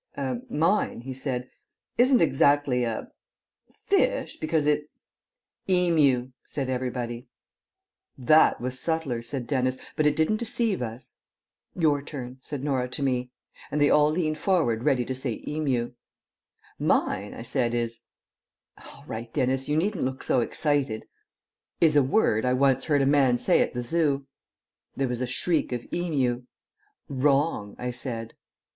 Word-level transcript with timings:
"Mine," 0.49 1.01
he 1.01 1.13
said, 1.13 1.47
"isn't 1.95 2.23
exactly 2.23 2.83
a 2.85 3.11
fish, 3.71 4.35
because 4.37 4.65
it" 4.65 4.89
"Emu," 5.69 6.31
said 6.43 6.71
everybody. 6.71 7.27
"That 8.17 8.59
was 8.59 8.79
subtler," 8.79 9.21
said 9.21 9.45
Dennis, 9.45 9.77
"but 9.95 10.07
it 10.07 10.15
didn't 10.15 10.37
deceive 10.37 10.81
us." 10.81 11.17
"Your 11.75 12.01
turn," 12.01 12.39
said 12.41 12.63
Norah 12.63 12.89
to 12.89 13.03
me. 13.03 13.29
And 13.69 13.79
they 13.79 13.91
all 13.91 14.09
leant 14.09 14.39
forward 14.39 14.81
ready 14.85 15.05
to 15.05 15.13
say 15.13 15.43
"Emu." 15.47 15.91
"Mine," 16.79 17.35
I 17.35 17.43
said, 17.43 17.75
"is 17.75 18.01
all 18.83 19.03
right, 19.05 19.31
Dennis, 19.31 19.69
you 19.69 19.77
needn't 19.77 20.03
look 20.03 20.23
so 20.23 20.39
excited 20.39 21.05
is 21.79 21.95
a 21.95 22.01
word 22.01 22.43
I 22.43 22.53
once 22.53 22.85
heard 22.85 23.03
a 23.03 23.05
man 23.05 23.37
say 23.37 23.61
at 23.61 23.75
the 23.75 23.83
Zoo." 23.83 24.25
There 24.95 25.07
was 25.07 25.21
a 25.21 25.27
shriek 25.27 25.71
of 25.71 25.85
"Emu!" 25.93 26.41
"Wrong," 27.07 27.75
I 27.77 27.91
said. 27.91 28.33